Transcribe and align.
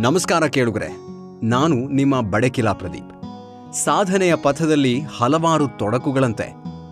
ನಮಸ್ಕಾರ 0.00 0.46
ಕೇಳುಗರೆ, 0.46 0.88
ನಾನು 1.42 1.76
ನಿಮ್ಮ 1.88 2.20
ಬಡಕಿಲಾ 2.20 2.72
ಪ್ರದೀಪ್. 2.72 3.12
ಸಾಧನೆಯ 3.74 4.34
ಪಥದಲ್ಲಿ 4.34 5.00
ಹಲವಾರು 5.00 5.66
ತೊಡಕುಗಳಂತೆ, 5.78 6.46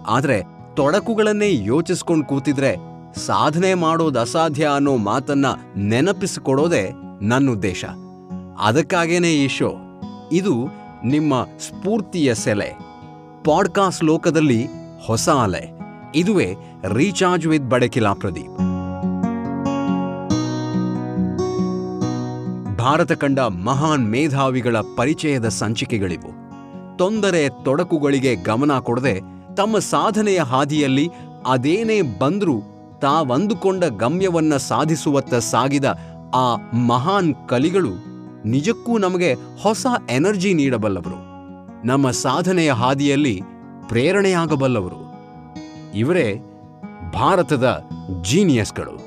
ಆದರೆ 0.07 0.39
ತೊಡಕುಗಳನ್ನೇ 0.77 1.51
ಯೋಚಿಸ್ಕೊಂಡು 1.65 2.27
ಕೂತಿದ್ರೆ 2.27 2.73
ಸಾಧನೆ 3.27 3.75
ಮಾಡೋದು 3.75 4.21
ಅಸಾಧ್ಯ 4.21 4.65
ಅನ್ನೋ 4.75 4.97
ಮಾತನ್ನ 4.97 5.47
ನೆನಪಿಸಿಕೊಡೋದೇ 5.77 6.85
ನನ್ನ 7.23 7.51
ಉದ್ದೇಶ 7.51 7.85
ಅದಕ್ಕಾಗೇನೆ 8.61 9.33
ಈ 9.35 9.49
ಶೋ, 9.49 9.71
ಇದು 10.33 10.55
ನಿಮ್ಮ 11.05 11.35
ಸ್ಫೂರ್ತಿಯ 11.59 12.35
ಸೆಲೆ. 12.35 12.71
ಪಾಡ್ಕಾಸ್ಟ್ 13.45 14.05
ಲೋಕದಲ್ಲಿ 14.05 14.63
ಹೊಸ 15.07 15.29
ಅಲೆ, 15.29 15.65
ಇದುವೇ 16.15 16.55
ರೀಚಾರ್ಜ್ 16.93 17.47
ವಿತ್ 17.47 17.71
ಬಡೆಕಿಲಾ 17.71 18.15
ಪ್ರದೀಪ್. 18.15 18.57
ಭಾರತ 22.87 23.13
ಕಂಡ 23.13 23.41
ಮಹಾನ್ 23.41 24.11
ಮೇಧಾವಿಗಳ 24.11 24.77
ಪರಿಚಯದ 24.97 25.49
ಸಂಚಿಕೆಗಳಿವು. 25.49 26.31
ತೊಂದರೆ 26.99 27.65
ತೊಡಕುಗಳಿಗೆ 27.65 28.35
ಗಮನ 28.35 28.79
ಕೊಡದೆ 28.79 29.21
ತಮ್ಮ 29.57 29.79
ಸಾಧನೆಯ 29.79 30.41
ಹಾದಿಯಲ್ಲಿ 30.41 31.09
ಅದೇನೇ 31.47 32.01
ಬಂದರೂ 32.03 32.63
ತಾವಂದುಕೊಂಡ 33.03 33.85
ಗಮ್ಯವನ್ನ 33.85 34.57
ಸಾಧಿಸುವತ್ತ 34.57 35.35
ಸಾಗಿದ 35.35 35.85
ಆ 36.35 36.57
ಮಹಾನ್ 36.77 37.35
ಕಲಿಗಳು 37.49 37.91
ನಿಜಕ್ಕೂ 38.45 38.99
ನಮಗೆ 38.99 39.35
ಹೊಸ 39.35 39.87
ಎನರ್ಜಿ 40.11 40.55
ನೀಡಬಲ್ಲವರು. 40.55 41.19
ನಮ್ಮ 41.87 42.11
ಸಾಧನೆಯ 42.11 42.73
ಹಾದಿಯಲ್ಲಿ 42.73 43.43
ಪ್ರೇರಣೆಯಾಗಬಲ್ಲವರು. 43.89 45.15
ಇವರೇ 45.95 46.41
ಭಾರತದ 47.15 47.85
ಜೀನಿಯಸ್ಗಳು. 48.23 49.06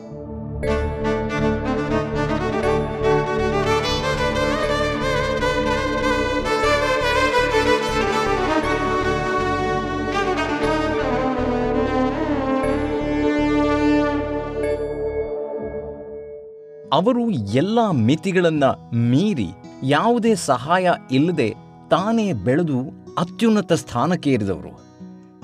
ಅವರು 17.04 17.30
ಎಲ್ಲ 17.30 17.92
ಮಿತಿಗಳನ್ನ 17.92 18.64
ಮೀರಿ 18.94 19.48
ಯಾವುದೇ 19.84 20.36
ಸಹಾಯ 20.36 20.90
ಇಲ್ಲದೆ 21.12 21.56
ತಾನೇ 21.90 22.34
ಬೆಳೆದು 22.34 22.80
ಅತ್ಯುನ್ನತ 23.18 23.74
ಸ್ಥಾನಕ್ಕೇರಿದವರು 23.74 24.80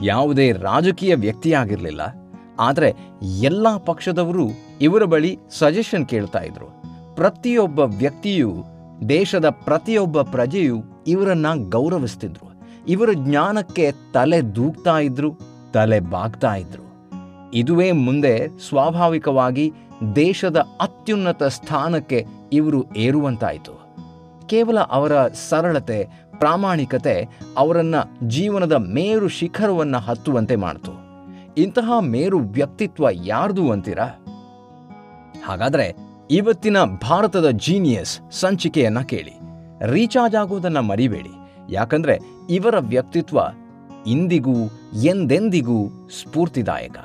ಯಾವುದೇ 0.04 0.52
ರಾಜಕೀಯ 0.52 1.16
ವ್ಯಕ್ತಿಯಾಗಿರಲಿಲ್ಲ. 1.16 2.02
ಆದರೆ 2.60 2.94
ಎಲ್ಲ 3.22 3.78
ಪಕ್ಷದವರು 3.78 4.48
ಇವರ 4.82 5.04
ಬಳಿ 5.04 5.40
ಸಜೆಷನ್ 5.50 6.08
ಕೇಳ್ತಾ 6.08 6.40
ಇದ್ರು. 6.40 6.66
ಪ್ರತಿಯೊಬ್ಬ 7.16 7.80
ವ್ಯಕ್ತಿಯು, 7.80 8.54
ದೇಶದ 9.10 9.50
ಪ್ರತಿಯೊಬ್ಬ 9.50 10.22
ಪ್ರಜೆಯು 10.22 10.84
ಇವರನ್ನ 11.08 11.48
ಗೌರವಿಸ್ತಿದ್ರು. 11.70 12.62
ಇವರ 12.88 13.10
ಜ್ಞಾನಕ್ಕೆ 13.14 13.92
ತಲೆ 14.14 14.42
ದೂಕ್ತಾ 14.42 15.00
ಇದ್ರು, 15.00 15.36
ತಲೆ 15.74 16.00
ಬಾಗ್ತಾ 16.00 16.56
ಇದ್ರು. 16.56 16.86
ಇದುವೇ 17.54 17.92
ಮುಂದೆ 17.92 18.48
ಸ್ವಾಭಾವಿಕವಾಗಿ 18.70 19.74
ದೇಶದ 20.16 20.58
ಅತ್ಯುನ್ನತ 20.82 21.44
ಸ್ಥಾನಕ್ಕೆ 21.44 22.26
ಇವರು 22.54 22.86
ಏರುವಂತಾಯಿತು. 22.96 23.86
ಕೇವಲ 24.48 24.80
ಅವರ 24.80 25.28
ಸರಳತೆ, 25.28 26.08
ಪ್ರಾಮಾಣಿಕತೆ 26.40 27.28
ಅವರನ್ನು 27.58 28.30
ಜೀವನದ 28.30 28.72
ಮೇರು 28.72 29.28
ಶಿಖರವನ್ನ 29.28 29.98
ಹತ್ತುವಂತೆ 29.98 30.56
ಮಾಡಿತು. 30.56 30.92
ಇಂತಹ 31.58 31.92
ಮೇರು 32.02 32.40
ವ್ಯಕ್ತಿತ್ವ 32.40 33.08
ಯಾರ್ದು 33.12 33.72
ಅಂತೀರಾ? 33.72 34.06
ಹಾಗಾದ್ರೆ 35.46 35.96
ಇವತ್ತಿನ 36.32 36.78
ಭಾರತದ 36.84 37.50
ಜೀನಿಯಸ್ 37.50 38.20
ಸಂಚಿಕೆಯನ್ನ 38.32 39.02
ಕೇಳಿ. 39.02 39.34
ರೀಚಾರ್ಜ್ 39.92 40.36
ಆಗೋದನ್ನ 40.36 40.80
ಮರಿಬೇಡಿ. 40.80 41.32
ಯಾಕಂದ್ರೆ 41.70 42.20
ಇವರ 42.50 42.76
ವ್ಯಕ್ತಿತ್ವ 42.80 43.40
ಇಂದಿಗೂ 44.08 44.56
ಎಂದೆಂದಿಗೂ 45.04 46.10
ಸ್ಫೂರ್ತಿದಾಯಕ. 46.22 46.96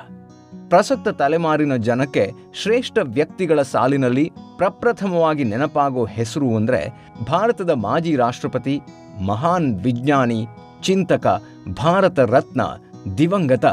ಪ್ರಸಕ್ತ 0.71 1.09
ತಲೆಮಾರಿನ 1.09 1.75
ಜನಕ್ಕೆ 1.75 2.31
ಶ್ರೇಷ್ಠ 2.61 2.97
ವ್ಯಕ್ತಿಗಳ 3.01 3.61
ಸಾಲಿನಲ್ಲಿ 3.61 4.31
ಪ್ರಪ್ರಥಮವಾಗಿ 4.57 5.43
ನೆನಪಾಗೋ 5.43 6.05
ಹೆಸರು 6.05 6.55
ಅಂದರೆ 6.55 6.81
ಭಾರತದ 7.27 7.69
ಮಾಜಿ 7.69 8.15
ರಾಷ್ಟ್ರಪತಿ, 8.15 8.81
ಮಹಾನ್ 9.27 9.79
ವಿಜ್ಞಾನಿ, 9.79 10.47
ಚಿಂತಕ, 10.81 11.27
ಭಾರತ 11.69 12.19
ರತ್ನ, 12.19 12.61
ದಿವಂಗತ 13.17 13.65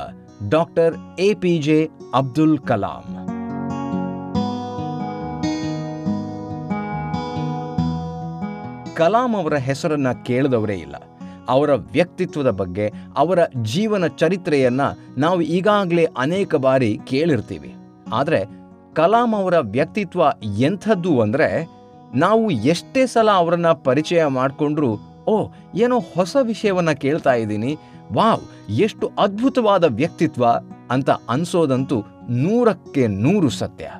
doctor 0.48 0.96
A 1.18 1.34
P 1.34 1.58
J 1.58 1.78
Abdul 2.14 2.58
Kalam. 2.58 3.06
Kalam 8.94 9.36
ಅವರ 9.36 9.54
ಹೆಸರನ್ನ 9.54 10.08
ಕೇಳದವರೇ 10.26 10.74
ಇಲ್ಲ. 10.74 10.96
ಅವರ 11.48 11.74
ವ್ಯಕ್ತಿತ್ವದ 11.74 12.50
ಬಗ್ಗೆ, 12.50 12.92
ಅವರ 13.16 13.38
ಜೀವನ 13.62 14.06
ಚರಿತ್ರೆಯನ್ನು 14.06 15.20
ನಾವು 15.20 15.40
ಈಗಾಗಲೇ 15.40 16.04
ಅನೇಕ 16.04 16.54
ಬಾರಿ 16.54 16.98
ಕೇಳಿರ್ತೀವಿ. 17.04 17.74
ಆದರೆ 18.12 18.44
ಕಲಾಂ 18.94 19.34
ಅವರ 19.34 19.58
ವ್ಯಕ್ತಿತ್ವ 19.58 20.22
ಎಂಥದ್ದು 20.58 21.20
ಅಂದರೆ 21.20 21.68
ನಾವು 22.14 22.50
ಎಷ್ಟೇ 22.50 23.06
ಸಲ 23.06 23.30
ಅವರನ್ನು 23.30 23.84
ಪರಿಚಯ 23.84 24.26
ಮಾಡಿಕೊಂಡ್ರೂ, 24.26 24.96
ಓ, 25.28 25.50
ಏನೋ 25.74 25.98
ಹೊಸ 25.98 26.36
ವಿಷಯವನ್ನು 26.42 27.00
ಕೇಳ್ತಾ 27.00 27.32
ಇದ್ದೀನಿ, 27.32 27.76
ವಾವ್, 28.12 28.70
ಎಷ್ಟು 28.70 29.10
ಅದ್ಭುತವಾದ 29.18 29.84
ವ್ಯಕ್ತಿತ್ವ 29.84 30.46
ಅಂತ 30.90 31.10
ಅನ್ಸೋದಂತೂ 31.10 32.02
ನೂರಕ್ಕೆ 32.30 33.06
ನೂರು 33.06 33.50
ಸತ್ಯ. 33.50 33.90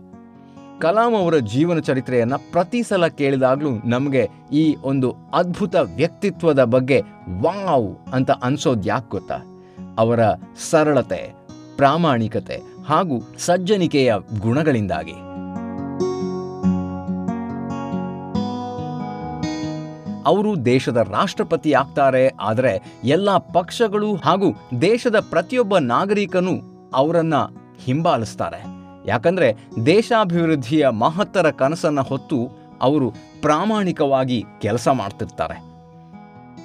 ಕಲಾಂ 0.82 1.12
ಅವರ 1.20 1.36
ಜೀವನ 1.52 1.78
ಚರಿತ್ರೆಯನ್ನು 1.78 2.36
ಪ್ರತಿ 2.52 2.80
ಸಲ 2.82 3.04
ಕೇಳಿದಾಗಲೂ 3.20 3.70
ನಮಗೆ 3.84 4.22
ಈ 4.52 4.64
ಒಂದು 4.82 5.08
ಅದ್ಭುತ 5.34 5.74
ವ್ಯಕ್ತಿತ್ವದ 5.98 6.62
ಬಗ್ಗೆ 6.74 6.98
ವಾವ್ 7.44 7.88
ಅಂತ 8.14 8.30
ಅನ್ಸೋದು 8.42 8.86
ಯಾಕೆ 8.88 9.10
ಗೊತ್ತಾ? 9.10 9.38
ಅವರ 9.98 10.20
ಸರಳತೆ, 10.70 11.20
ಪ್ರಾಮಾಣಿಕತೆ 11.76 12.58
ಹಾಗೂ 12.88 13.16
ಸಜ್ಜನಿಕೆಯ 13.38 14.12
ಗುಣಗಳಿಂದಾಗಿ. 14.38 15.16
ಅವರು 20.30 20.50
ದೇಶದ 20.64 21.00
ರಾಷ್ಟ್ರಪತಿ 21.10 21.70
ಆಗ್ತಾರೆ, 21.72 22.24
ಆದರೆ 22.40 22.72
ಎಲ್ಲ 23.04 23.36
ಪಕ್ಷಗಳು 23.36 24.10
ಹಾಗೂ 24.24 24.48
ದೇಶದ 24.80 25.18
ಪ್ರತಿಯೊಬ್ಬ 25.30 25.78
ನಾಗರಿಕನೂ 25.92 26.56
ಅವರನ್ನು 26.94 27.44
ಹಿಂಬಾಲಿಸ್ತಾರೆ. 27.84 28.60
ಯಾಕಂದ್ರೆ 29.08 29.48
ದೇಶಾಭಿವೃದ್ಧಿಯ 29.86 30.88
ಮಹತ್ತರ 30.88 31.50
ಕನಸನ್ನ 31.50 32.00
ಹೊತ್ತು 32.00 32.38
ಅವರು 32.82 33.10
ಪ್ರಾಮಾಣಿಕವಾಗಿ 33.42 34.44
ಕೆಲಸ 34.62 34.88
ಮಾಡ್ತಿರ್ತಾರೆ. 34.88 35.56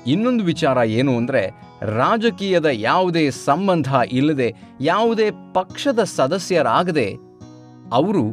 ಇನ್ನೊಂದು 0.07 0.43
ವಿಚಾರ 0.43 0.77
ಏನು 0.77 1.17
ಅಂದರೆ 1.17 1.41
ರಾಜಕೀಯದ 1.81 2.65
ಯಾವುದೇ 2.65 3.29
ಸಂಬಂಧ 3.29 3.95
ಇಲ್ಲದೆ 4.11 4.55
ಯಾವುದೇ 4.81 5.31
ಪಕ್ಷದ 5.53 6.03
ಸದಸ್ಯರಾಗದೆ 6.03 7.15
ಅವರು 7.93 8.23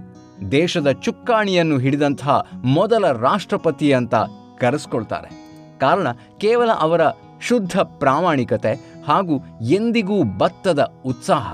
ದೇಶದ 0.52 0.90
ಚುಕ್ಕಾಣಿಯನ್ನು 0.90 1.78
ಹಿಡಿದಂತಹ 1.78 2.46
ಮೊದಲ 2.64 3.12
ರಾಷ್ಟ್ರಪತಿ 3.12 3.92
ಅಂತ 3.92 4.14
ಕರೆಸ್ಕೊಳ್ತಾರೆ. 4.58 5.30
ಕಾರಣ 5.78 6.08
ಕೇವಲ 6.38 6.70
ಅವರ 6.80 7.00
ಶುದ್ಧ 7.40 7.78
ಪ್ರಾಮಾಣಿಕತೆ 7.78 8.72
ಹಾಗೂ 9.06 9.34
ಎಂದಿಗೂ 9.70 10.22
ಬತ್ತದ 10.38 10.92
ಉತ್ಸಾಹ. 11.06 11.48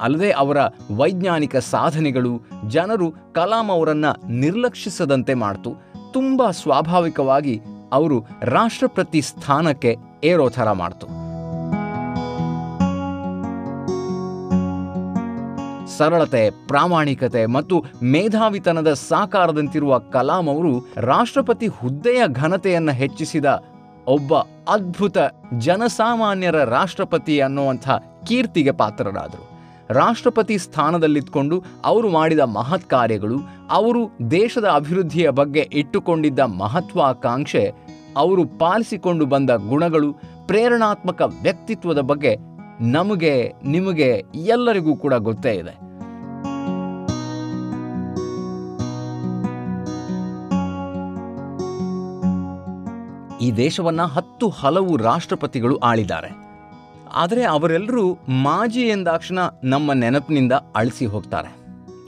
ಅಲ್ಲದೆ 0.00 0.30
ಅವರ 0.30 0.58
ವೈಜ್ಞಾನಿಕ 0.96 1.56
ಸಾಧನೆಗಳು 1.56 2.32
ಜನರು 2.68 3.10
ಕಲಾಂ 3.10 3.70
ಅವರನ್ನು 3.70 4.30
ನಿರ್ಲಕ್ಷಿಸದಂತೆ 4.30 5.34
ಮಾಡ್ತು. 5.34 5.72
ತುಂಬ 6.12 6.50
ಸ್ವಾಭಾವಿಕವಾಗಿ 6.50 7.60
ಅವರು 7.92 8.26
ರಾಷ್ಟ್ರಪತಿ 8.42 9.20
ಸ್ಥಾನಕ್ಕೆ 9.20 9.96
ಏರೋ 10.24 10.48
ಥರ 10.50 10.72
ಮಾಡ್ತು. 10.72 11.06
ಸರಳತೆ, 15.96 16.50
ಪ್ರಾಮಾಣಿಕತೆ 16.66 17.46
ಮತ್ತು 17.46 17.84
ಮೇಧಾವಿತನದ 18.02 18.92
ಸಾಕಾರದಂತಿರುವ 18.92 19.98
ಕಲಾಂ 19.98 20.48
ಅವರು 20.48 20.72
ರಾಷ್ಟ್ರಪತಿ 20.96 21.66
ಹುದ್ದೆಯ 21.66 22.22
ಘನತೆಯನ್ನು 22.26 22.92
ಹೆಚ್ಚಿಸಿದ 22.92 23.62
ಒಬ್ಬ 24.06 24.34
ಅದ್ಭುತ 24.68 25.18
ಜನಸಾಮಾನ್ಯರ 25.58 26.58
ರಾಷ್ಟ್ರಪತಿ 26.64 27.40
ಅನ್ನುವಂಥ 27.40 27.88
ಕೀರ್ತಿಗೆ 28.28 28.72
ಪಾತ್ರರಾದರು. 28.72 29.59
ರಾಷ್ಟ್ರಪತಿ 29.90 30.58
ಸ್ಥಾನದಲ್ಲಿದ್ಕೊಂಡು 30.58 31.64
ಅವರು 31.84 32.08
ಮಾಡಿದ 32.08 32.38
ಮಹತ್ 32.38 32.90
ಕಾರ್ಯಗಳು, 32.90 33.38
ಅವರು 33.70 34.10
ದೇಶದ 34.30 34.64
ಅಭಿವೃದ್ಧಿಯ 34.74 35.30
ಬಗ್ಗೆ 35.30 35.60
ಇಟ್ಟುಕೊಂಡಿದ್ದ 35.60 36.38
ಮಹತ್ವಾಕಾಂಕ್ಷೆ, 36.38 37.72
ಅವರು 38.16 38.44
ಪಾಲಿಸಿಕೊಂಡು 38.44 39.26
ಬಂದ 39.26 39.50
ಗುಣಗಳು, 39.50 40.12
ಪ್ರೇರಣಾತ್ಮಕ 40.46 41.22
ವ್ಯಕ್ತಿತ್ವದ 41.42 41.98
ಬಗ್ಗೆ 41.98 42.36
ನಮಗೆ, 42.80 43.52
ನಿಮಗೆ 43.64 44.24
ಎಲ್ಲರಿಗೂ 44.34 44.96
ಕೂಡ 44.96 45.14
ಗೊತ್ತೇ 45.14 45.54
ಇದೆ. 45.54 45.90
ಈ 53.44 53.52
ದೇಶವನ್ನ 53.52 54.02
ಹತ್ತು 54.02 54.48
ಹಲವು 54.48 54.96
ರಾಷ್ಟ್ರಪತಿಗಳು 54.96 55.76
ಆಳಿದ್ದಾರೆ. 55.76 56.49
ಆದರೆ 57.14 57.44
ಅವರೆಲ್ಲರೂ 57.44 58.18
ಮಾಜಿ 58.28 58.80
ಎಂದಾಕ್ಷಣ 58.80 59.38
ನಮ್ಮ 59.64 59.92
ನೆನಪಿನಿಂದ 59.92 60.52
ಅಳಿಸಿ 60.52 61.06
ಹೋಗ್ತಾರೆ. 61.06 61.60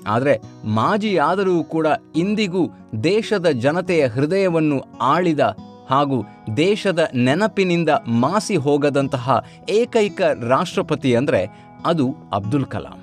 ಆದರೆ 0.07 0.41
ಮಾಜಿಯಾದರೂ 0.65 1.65
ಕೂಡ 1.65 1.87
ಇಂದಿಗೂ 2.17 2.69
ದೇಶದ 3.05 3.47
ಜನತೆಯ 3.47 4.07
ಹೃದಯವನ್ನು 4.07 4.85
ಆಳಿದ 5.01 5.57
ಹಾಗೂ 5.91 6.25
ದೇಶದ 6.57 7.09
ನೆನಪಿನಿಂದ 7.15 7.89
ಮಾಸಿ 8.09 8.57
ಹೋಗದಂತಹ 8.57 9.45
ಏಕೈಕ 9.69 10.21
ರಾಷ್ಟ್ರಪತಿ 10.49 11.15
ಅಂದರೆ 11.15 11.71
ಅದು 11.87 12.15
ಅಬ್ದುಲ್ 12.33 12.65
ಕಲಾಂ. 12.65 12.99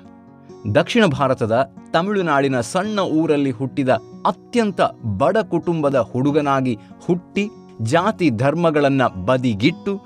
ದಕ್ಷಿಣ 0.74 1.06
ಭಾರತದ 1.06 1.70
ತಮಿಳುನಾಡಿನ 1.92 2.60
ಸಣ್ಣ 2.60 2.98
ಊರಲ್ಲಿ 2.98 3.50
ಹುಟ್ಟಿದ 3.50 3.88
ಅತ್ಯಂತ 4.26 4.80
ಬಡ 5.18 5.36
ಕುಟುಂಬದ 5.36 6.08
ಹುಡುಗನಾಗಿ 6.12 6.78
ಹುಟ್ಟಿ 7.06 7.48
ಜಾತಿ 7.82 8.30
ಧರ್ಮಗಳನ್ನು 8.30 9.26
ಬದಿಗಿಟ್ಟು 9.26 10.00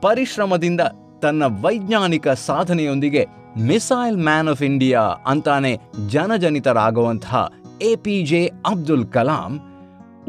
ಪರಿಶ್ರಮದಿಂದ 0.00 0.80
ತನ್ನ 1.22 1.42
ವೈಜ್ಞಾನಿಕ 1.64 2.28
ಸಾಧನೆಯೊಂದಿಗೆ 2.48 3.22
ಮಿಸೈಲ್ 3.68 4.18
ಮ್ಯಾನ್ 4.26 4.50
ಆಫ್ 4.52 4.62
ಇಂಡಿಯಾ 4.62 5.02
ಅಂತಾನೆ 5.26 5.72
ಜನಜನಿತರಾಗುವಂತಹ 6.10 7.40
A 7.82 7.90
P 7.96 8.16
J 8.22 8.40
Abdul 8.66 9.06
Kalam 9.06 9.52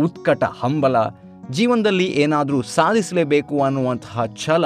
ಉತ್ಕಟ 0.05 0.43
ಹಂಬಲ, 0.61 0.97
ಜೀವನದಲ್ಲಿ 1.49 2.07
ಏನಾದರೂ 2.23 2.59
ಸಾಧಿಸಲೇಬೇಕು 2.75 3.55
ಅನ್ನುವಂತಹ 3.67 4.25
ಛಲ 4.45 4.65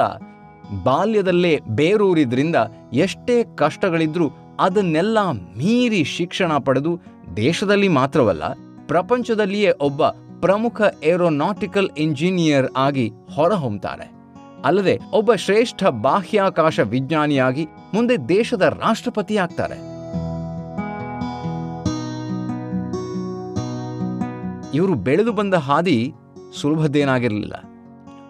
ಬಾಲ್ಯದಲ್ಲೇ 0.84 1.54
ಬೇರೂರಿದ್ರಿಂದ 1.78 2.58
ಎಷ್ಟೇ 3.04 3.36
ಕಷ್ಟಗಳಿದ್ರೂ 3.56 4.26
ಅದನ್ನೆಲ್ಲ 4.60 5.18
ಮೀರಿ 5.58 6.02
ಶಿಕ್ಷಣ 6.16 6.52
ಪಡೆದು 6.66 6.92
ದೇಶದಲ್ಲಿ 7.36 7.88
ಮಾತ್ರವಲ್ಲ, 7.98 8.44
ಪ್ರಪಂಚದಲ್ಲಿಯೇ 8.88 9.70
ಒಬ್ಬ 9.80 10.08
ಪ್ರಮುಖ 10.44 10.80
ಏರೋನಾಟಿಕಲ್ 11.04 11.90
ಇಂಜಿನಿಯರ್ 11.98 12.68
ಆಗಿ 12.76 13.06
ಹೊರಹೊಮ್ತಾರೆ. 13.34 14.06
ಅಲ್ಲದೆ 14.64 15.00
ಒಬ್ಬ 15.12 15.34
ಶ್ರೇಷ್ಠ 15.34 15.84
ಬಾಹ್ಯಾಕಾಶ 15.84 16.80
ವಿಜ್ಞಾನಿಯಾಗಿ 16.80 17.66
ಮುಂದೆ 17.94 18.16
ದೇಶದ 18.28 18.62
ರಾಷ್ಟ್ರಪತಿ 18.62 19.36
ಆಗ್ತಾರೆ 19.36 19.94
ಇವರು 24.74 24.94
ಬೆಳೆದು 24.94 25.32
ಬಂದ 25.32 25.54
ಹಾದಿ 25.54 26.12
ಸುಲಭದ್ದೇನಾಗಿರಲಿಲ್ಲ. 26.60 27.54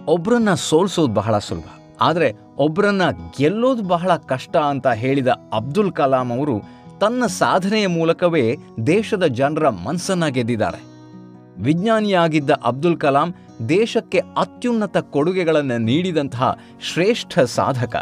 ಒಬ್ಬರನ್ನ 0.06 0.54
ಸೋಲ್ಸೋದು 0.54 1.14
ಬಹಳ 1.14 1.38
ಸುಲಭ. 1.38 1.64
ಆದರೆ 2.00 2.32
ಒಬ್ಬರನ್ನ 2.56 3.02
ಗೆಲ್ಲೋದು 3.38 3.82
ಬಹಳ 3.82 4.16
ಕಷ್ಟ 4.16 4.56
ಅಂತ 4.56 4.87
ಹೇಳಿದ 4.87 5.28
ಅಬ್ದುಲ್ 5.28 5.92
ಕಲಾಂ 5.92 6.32
ಅವರು 6.32 6.62
ತನ್ನ 7.00 7.26
ಸಾಧನೆಯ 7.26 7.87
ಮೂಲಕವೇ 7.87 8.56
ದೇಶದ 8.87 9.25
ಜನರ 9.25 9.69
ಮನಸ್ಸನ್ನ 9.69 10.26
ಗೆದ್ದಿದ್ದಾರೆ. 10.26 10.82
ವಿಜ್ಞಾನಿಯಾಗಿದ್ದ 11.58 12.50
ಅಬ್ದುಲ್ 12.50 12.96
ಕಲಾಂ 12.96 13.34
ದೇಶಕ್ಕೆ 13.68 14.18
ಅತ್ಯುನ್ನತ 14.18 14.96
ಕೊಡುಗೆಗಳನ್ನು 14.96 15.78
ನೀಡಿದಂತಹ 15.78 16.58
ಶ್ರೇಷ್ಠ 16.92 17.38
ಸಾಧಕ. 17.38 17.96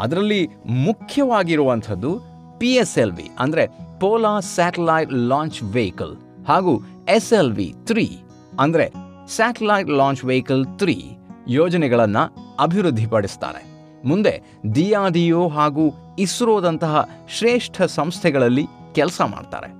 ಅದರಲ್ಲಿ 0.00 0.48
ಮುಖ್ಯವಾಗಿರುವಂಥದ್ದು 0.66 2.20
ಪಿ 2.58 2.74
ಎಸ್ 2.74 2.98
ಎಲ್ 2.98 3.12
ವಿ 3.12 3.30
ಅಂದರೆ 3.38 3.66
ಪೋಲಾ 4.00 4.40
ಸ್ಯಾಟಲೈಟ್ 4.40 5.12
ಲಾಂಚ್ 5.12 5.62
ವೆಹಿಕಲ್ 5.62 6.14
ಹಾಗೂ 6.48 6.82
ಎಸ್ 7.08 7.32
ಎಲ್ 7.32 7.52
ವಿ 7.52 7.74
ತ್ರೀ 7.86 8.18
ಅಂದರೆ 8.60 8.92
ಸ್ಯಾಟಲೈಟ್ 9.28 9.90
ಲಾಂಚ್ 9.90 10.24
ವೆಹಿಕಲ್ 10.24 10.64
ತ್ರೀ 10.78 11.16
ಯೋಜನೆಗಳನ್ನು 11.48 12.56
ಅಭಿವೃದ್ಧಿಪಡಿಸ್ತಾರೆ. 12.60 13.62
ಮುಂದೆ 14.04 14.42
ಡಿಆರ್ಡಿಒ 14.72 15.48
ಹಾಗೂ 15.48 16.16
ಇಸ್ರೋದಂತಹ 16.18 17.08
ಶ್ರೇಷ್ಠ 17.28 17.82
ಸಂಸ್ಥೆಗಳಲ್ಲಿ 17.82 18.66
ಕೆಲಸ 18.94 19.20
ಮಾಡ್ತಾರೆ. 19.20 19.70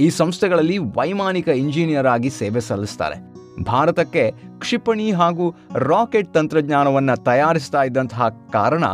ಈ 0.00 0.10
ಸಂಸ್ಥೆಗಳಲ್ಲಿ 0.10 0.78
ವೈಮಾನಿಕ 0.78 1.48
ಇಂಜಿನಿಯರ್ 1.48 2.06
ಆಗಿ 2.06 2.30
ಸೇವೆ 2.30 2.60
ಸಲ್ಲಿಸ್ತಾರೆ. 2.60 3.35
ಭಾರತಕ್ಕೆ 3.62 4.30
ಕ್ಷಿಪಣಿ 4.58 5.10
ಹಾಗೂ 5.12 5.54
ರಾಕೆಟ್ 5.74 6.34
ತಂತ್ರಜ್ಞಾನವನ್ನು 6.34 7.24
ತಯಾರಿಸ್ತಾ 7.24 7.82
ಇದ್ದಂತಹ 7.82 8.28
ಕಾರಣ 8.28 8.84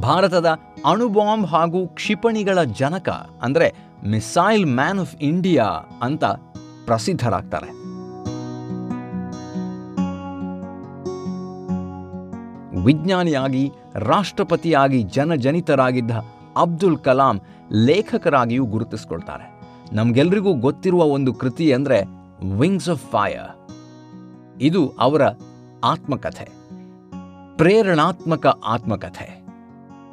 ಭಾರತದ 0.00 0.46
ಅಣುಬಾಂಬ್ 0.86 1.46
ಹಾಗೂ 1.46 1.86
ಕ್ಷಿಪಣಿಗಳ 1.86 2.58
ಜನಕ, 2.64 3.08
ಅಂದರೆ 3.42 3.74
ಮಿಸೈಲ್ 4.06 4.66
ಮ್ಯಾನ್ 4.66 5.00
ಆಫ್ 5.00 5.16
ಇಂಡಿಯಾ 5.22 5.64
ಅಂತ 6.02 6.24
ಪ್ರಸಿದ್ಧರಾಗ್ತಾರೆ. 6.84 7.82
ವಿಜ್ಞಾನಿಯಾಗಿ, 12.84 13.72
ರಾಷ್ಟ್ರಪತಿಯಾಗಿ, 13.94 15.02
ಜನಜನಿತರಾಗಿದ್ದ 15.02 16.10
ಅಬ್ದುಲ್ 16.56 16.98
ಕಲಾಂ 16.98 17.40
ಲೇಖಕರಾಗಿಯೂ 17.72 18.64
ಗುರುತಿಸ್ಕೊಳ್ತಾರೆ. 18.64 19.44
ನಮಗೆಲ್ರಿಗೂ 19.92 20.54
ಗೊತ್ತಿರುವ 20.54 21.02
ಒಂದು 21.02 21.34
ಕೃತಿ 21.34 21.72
ಅಂದರೆ 21.72 22.02
ವಿಂಗ್ಸ್ 22.58 22.88
ಆಫ್ 22.88 23.00
ಫೈರ್ 23.00 23.61
ಇದು 24.62 24.92
ಅವರ 24.98 25.22
ಆತ್ಮಕಥೆ. 25.84 26.48
ಪ್ರೇರಣಾತ್ಮಕ 27.56 28.46
ಆತ್ಮಕಥೆ. 28.46 29.42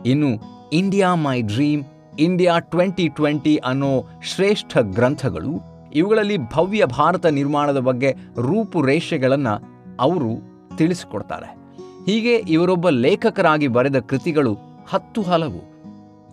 ಇನ್ನು 0.06 0.28
India 0.74 1.16
my 1.16 1.42
dream 1.42 1.84
India 2.20 2.60
twenty 2.60 3.08
twenty 3.08 3.58
ಅನ್ನೋ 3.58 4.04
ಶ್ರೇಷ್ಠ 4.24 4.78
ಗ್ರಂಥಗಳು 4.78 5.60
ಇವುಗಳಲ್ಲಿ 5.94 6.38
ಭವ್ಯ 6.38 6.86
ಭಾರತ 6.86 7.26
ನಿರ್ಮಾಣದ 7.26 7.80
ಬಗ್ಗೆ 7.80 8.12
ರೂಪುರೇಷೆಗಳನ್ನು 8.38 9.86
ಅವರು 10.00 10.30
ತಿಳಿಸಿಕೊಡ್ತಾರೆ. 10.78 11.58
ಹೀಗೆ 12.06 12.36
ಇವರೊಬ್ಬ 12.36 12.90
ಲೇಖಕರಾಗಿ 12.90 13.68
ಬರೆದ 13.68 14.00
ಕೃತಿಗಳು 14.00 14.58
ಹತ್ತು 14.90 15.22
ಹಲವು. 15.22 15.70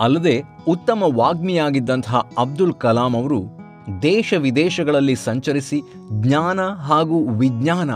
ಅಲ್ಲದೆ 0.00 0.42
ಉತ್ತಮ 0.68 1.02
ವಾಗ್ಮಿಯಾಗಿದ್ದಂತಹ 1.14 2.30
ಅಬ್ದುಲ್ 2.38 2.74
ಕಲಾಂ 2.74 3.16
ಅವರು 3.16 3.55
ದೇಶ 4.02 4.34
ವಿದೇಶಗಳಲ್ಲಿ 4.34 5.16
ಸಂಚರಿಸಿ 5.16 5.82
ಜ್ಞಾನ 6.10 6.60
ಹಾಗೂ 6.60 7.28
ವಿಜ್ಞಾನ 7.28 7.90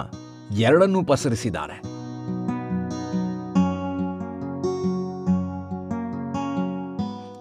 ಎರಡನ್ನೂ 0.58 1.04
ಪಸರಿಸಿದ್ದಾರೆ. 1.04 1.82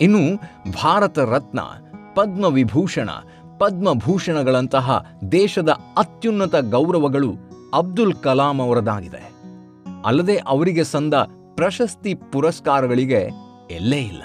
ಇನ್ನು 0.01 0.35
ಭಾರತ 0.71 1.19
ರತ್ನ, 1.19 1.59
ಪದ್ಮವಿಭೂಷಣ, 2.15 3.09
ಪದ್ಮಭೂಷಣಗಳಂತಹ 3.59 5.05
ದೇಶದ 5.31 5.69
ಅತ್ಯುನ್ನತ 5.97 6.55
ಗೌರವಗಳು 6.55 7.31
ಅಬ್ದುಲ್ 7.73 8.13
ಕಲಾಂ 8.13 8.61
ಅವರದಾಗಿದೆ. 8.61 9.31
ಅಲ್ಲದೆ 10.05 10.37
ಅವರಿಗೆ 10.37 10.83
ಸಂದ 10.83 11.13
ಪ್ರಶಸ್ತಿ 11.55 12.13
ಪುರಸ್ಕಾರಗಳಿಗೆ 12.13 13.29
ಎಲ್ಲೇ 13.71 13.97
ಇಲ್ಲ. 13.97 14.23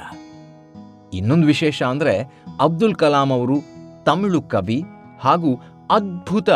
ಇನ್ನೊಂದು 1.13 1.47
ವಿಶೇಷ 1.47 1.83
ಅಂದರೆ 1.83 2.43
ಅಬ್ದುಲ್ 2.61 2.95
ಕಲಾಂ 2.95 3.31
ಅವರು 3.33 3.74
ತಮಿಳು 4.05 4.43
ಕವಿ 4.43 4.83
ಹಾಗೂ 5.21 5.61
ಅದ್ಭುತ 5.91 6.51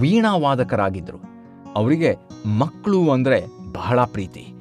ವೀಣಾವಾದಕರಾಗಿದ್ದರು. 0.00 1.20
ಅವರಿಗೆ 1.74 2.16
ಮಕ್ಕಳು 2.58 3.10
ಅಂದರೆ 3.10 3.46
ಬಹಳ 3.72 4.04
ಪ್ರೀತಿ. 4.04 4.54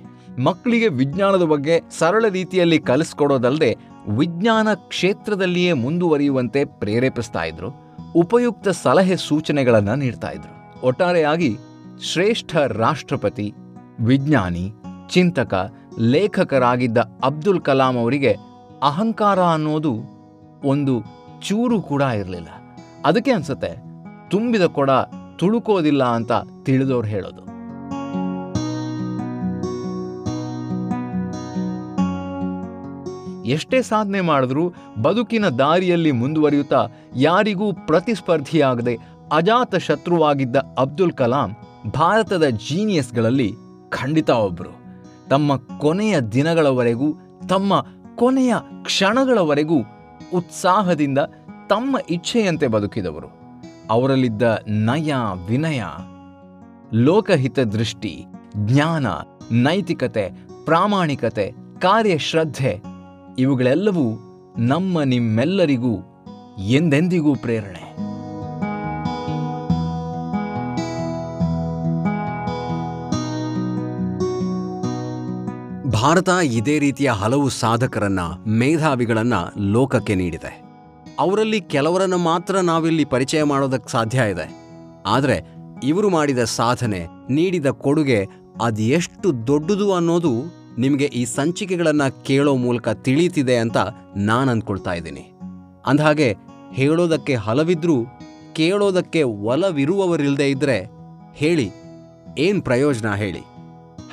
ಮಕ್ಕಳಿಗೆ 0.44 0.88
ವಿಜ್ಞಾನದ 0.88 1.44
ಬಗ್ಗೆ 1.44 1.82
ಸರಳ 2.00 2.26
ರೀತಿಯಲ್ಲಿ 2.30 2.80
ಕಲಿಸ್ಕೊಡೋದಲ್ಲದೆ 2.80 3.78
ವಿಜ್ಞಾನ 4.10 4.68
ಕ್ಷೇತ್ರದಲ್ಲಿಯೇ 4.74 5.74
ಮುಂದುವರಿಯುವಂತೆ 5.74 6.66
ಪ್ರೇರೇಪಿಸ್ತಾ 6.66 7.44
ಇದ್ರು. 7.44 7.70
ಉಪಯುಕ್ತ 8.16 8.70
ಸಲಹೆ 8.70 9.16
ಸೂಚನೆಗಳನ್ನು 9.16 9.96
ನೀಡ್ತಾ 9.96 10.30
ಇದ್ರು. 10.30 10.88
ಒಟ್ಟಾರೆಯಾಗಿ 10.88 11.58
ಶ್ರೇಷ್ಠ 12.02 12.56
ರಾಷ್ಟ್ರಪತಿ, 12.56 13.54
ವಿಜ್ಞಾನಿ, 14.00 14.72
ಚಿಂತಕ, 15.10 15.74
ಲೇಖಕರಾಗಿದ್ದ 16.00 16.98
ಅಬ್ದುಲ್ 16.98 17.62
ಕಲಾಂ 17.62 17.98
ಅವರಿಗೆ 17.98 18.38
ಅಹಂಕಾರ 18.84 19.40
ಅನ್ನೋದು 19.40 19.94
ಒಂದು 20.64 21.04
ಚೂರು 21.44 21.82
ಕೂಡ 21.82 22.02
ಇರಲಿಲ್ಲ. 22.02 22.50
ಅದಕ್ಕೆ 23.06 23.32
ಅನ್ಸುತ್ತೆ, 23.32 23.72
ತುಂಬಿದ 24.30 24.66
ಕೊಡ 24.78 24.92
ತುಳುಕೋದಿಲ್ಲ 25.40 26.04
ಅಂತ 26.04 26.32
ತಿಳಿದವ್ರು 26.66 27.08
ಹೇಳೋದು. 27.08 27.44
ಎಷ್ಟೇ 33.50 33.82
ಸಾಧನೆ 33.82 34.22
ಮಾಡಿದ್ರೂ 34.22 34.64
ಬದುಕಿನ 35.02 35.46
ದಾರಿಯಲ್ಲಿ 35.48 36.12
ಮುಂದುವರಿಯುತ್ತಾ 36.12 36.82
ಯಾರಿಗೂ 37.16 37.68
ಪ್ರತಿಸ್ಪರ್ಧಿಯಾಗದೆ 37.74 38.94
ಅಜಾತ 39.32 39.76
ಶತ್ರುವಾಗಿದ್ದ 39.76 40.58
ಅಬ್ದುಲ್ 40.78 41.14
ಕಲಾಂ 41.14 41.50
ಭಾರತದ 41.96 42.46
ಜೀನಿಯಸ್ಗಳಲ್ಲಿ 42.68 43.50
ಖಂಡಿತ 43.90 44.30
ಒಬ್ಬರು 44.30 44.74
ತಮ್ಮ 45.30 45.52
ಕೊನೆಯ 45.78 46.20
ದಿನಗಳವರೆಗೂ, 46.20 47.10
ತಮ್ಮ 47.50 47.74
ಕೊನೆಯ 48.16 48.54
ಕ್ಷಣಗಳವರೆಗೂ 48.84 49.80
ಉತ್ಸಾಹದಿಂದ 50.34 51.18
ತಮ್ಮ 51.70 51.98
ಇಚ್ಛೆಯಂತೆ 52.10 52.68
ಬದುಕಿದವರು. 52.68 53.28
ಅವರಲ್ಲಿದ್ದ 53.90 54.42
ನಯ, 54.68 55.14
ವಿನಯ, 55.48 55.84
ಲೋಕಹಿತ 56.94 57.60
ದೃಷ್ಟಿ, 57.60 58.26
ಜ್ಞಾನ, 58.56 59.06
ನೈತಿಕತೆ, 59.52 60.32
ಪ್ರಾಮಾಣಿಕತೆ, 60.66 61.52
ಕಾರ್ಯಶ್ರದ್ಧೆ, 61.80 62.82
ಇವುಗಳೆಲ್ಲವೂ 63.40 64.20
ನಮ್ಮ 64.58 65.04
ನಿಮ್ಮೆಲ್ಲರಿಗೂ 65.04 65.98
ಎಂದೆಂದಿಗೂ 66.58 67.36
ಪ್ರೇರಣೆ. 67.36 68.11
ಭಾರತ 76.02 76.30
ಇದೇ 76.44 76.80
ರೀತಿಯ 76.80 77.12
ಹಲವು 77.12 77.50
ಸಾಧಕರನ್ನ, 77.50 78.20
ಮೇಧಾವಿಗಳನ್ನ 78.48 79.34
ಲೋಕಕ್ಕೆ 79.58 80.16
ನೀಡಿದೆ. 80.16 80.62
ಅವರಲ್ಲಿ 81.20 81.62
ಕೆಲವರನ್ನು 81.62 82.18
ಮಾತ್ರ 82.18 82.60
ನಾವಿಲ್ಲಿ 82.60 83.06
ಪರಿಚಯ 83.06 83.44
ಮಾಡೋದಕ್ಕೆ 83.44 83.92
ಸಾಧ್ಯ 83.92 84.22
ಇದೆ. 84.32 84.66
ಆದರೆ, 85.06 85.42
ಇವರು 85.84 86.10
ಮಾಡಿದ 86.10 86.44
ಸಾಧನೆ, 86.44 87.08
ನೀಡಿದ 87.30 87.66
ಕೊಡುಗೆ 87.66 88.28
ಅದು 88.62 88.82
ಎಷ್ಟು 88.82 89.48
ದೊಡ್ಡದು 89.48 89.94
ಅನ್ನೋದು 89.94 90.32
ನಿಮಗೆ 90.78 91.06
ಈ 91.06 91.26
ಸಂಚಿಕೆಗಳನ್ನು 91.26 92.24
ಕೇಳೋ 92.24 92.56
ಮೂಲಕ 92.56 92.90
ತಿಳಿಯುತ್ತಿದೆ 92.90 93.58
ಅಂತ 93.58 93.78
ನಾನು 94.16 94.52
ಅಂದ್ಕೊಳ್ತಾ 94.52 94.94
ಇದ್ದೀನಿ. 94.94 95.34
ಅಂದಹಾಗೆ, 95.86 96.36
ಹೇಳೋದಕ್ಕೆ 96.74 97.36
ಹಲವಿದ್ರೂ, 97.36 98.06
ಕೇಳೋದಕ್ಕೆ 98.54 99.24
ಒಲವಿರುವವರಿಲ್ಲದೆ 99.24 100.50
ಇದ್ರೆ 100.50 100.90
ಹೇಳಿ, 101.34 101.72
ಏನ್ 102.38 102.62
ಪ್ರಯೋಜನ 102.62 103.14
ಹೇಳಿ. 103.14 103.51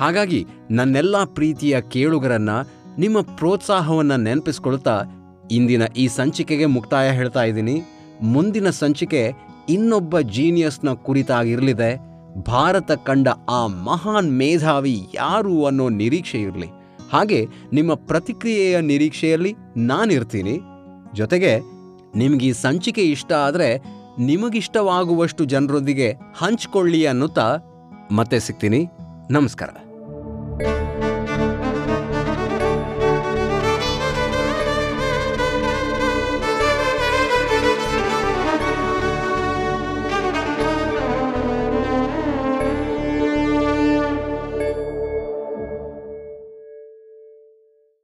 ಹಾಗಾಗಿ 0.01 0.47
ನನ್ನೆಲ್ಲ 0.71 1.25
ಪ್ರೀತಿಯ 1.25 1.81
ಕೇಳುಗರನ್ನ 1.81 2.51
ನಿಮ್ಮ 2.99 3.21
ಪ್ರೋತ್ಸಾಹವನ್ನ 3.21 4.15
ನೆನಪಿಸ್ಕೊಳ್ತಾ 4.15 5.03
ಇಂದಿನ 5.51 5.83
ಈ 5.97 6.09
ಸಂಚಿಕೆಗೆ 6.09 6.67
ಮುಕ್ತಾಯ 6.67 7.11
ಹೇಳ್ತಾ 7.11 7.43
ಇದ್ದೀನಿ. 7.43 7.83
ಮುಂದಿನ 8.23 8.71
ಸಂಚಿಕೆ 8.71 9.33
ಇನ್ನೊಬ್ಬ 9.69 10.21
ಜೀನಿಯಸ್ನ 10.21 10.93
ಕುರಿತಾಗಿರಲಿದೆ. 10.93 12.01
ಭಾರತ 12.43 12.93
ಕಂಡ 12.93 13.29
ಆ 13.49 13.67
ಮಹಾನ್ 13.67 14.39
ಮೇಧಾವಿ 14.39 15.07
ಯಾರು 15.15 15.65
ಅನ್ನೋ 15.65 15.89
ನಿರೀಕ್ಷೆ 15.89 16.41
ಇರಲಿ. 16.41 16.67
ಹಾಗೆ 17.13 17.47
ನಿಮ್ಮ 17.73 17.95
ಪ್ರತಿಕ್ರಿಯೆಯ 17.95 18.81
ನಿರೀಕ್ಷೆಯಲ್ಲಿ 18.81 19.55
ನಾನಿರ್ತೀನಿ. 19.77 20.61
ಜೊತೆಗೆ 21.15 21.59
ನಿಮಗೆ 22.17 22.47
ಈ 22.47 22.53
ಸಂಚಿಕೆ 22.53 23.03
ಇಷ್ಟ 23.03 23.33
ಆದರೆ 23.33 23.83
ನಿಮಗಿಷ್ಟವಾಗುವಷ್ಟು 24.19 25.45
ಜನರೊಂದಿಗೆ 25.45 26.11
ಹಂಚ್ಕೊಳ್ಳಿ 26.37 27.07
ಅನ್ನುತ್ತಾ 27.07 27.57
ಮತ್ತೆ 28.13 28.41
ಸಿಗ್ತೀನಿ. 28.41 28.87
ನಮಸ್ಕಾರ. 29.31 29.69
Thank 30.59 30.93
you. 30.95 30.98